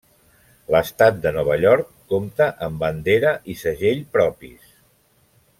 [0.75, 4.77] L'Estat de Nova York compte amb bandera i segell propis.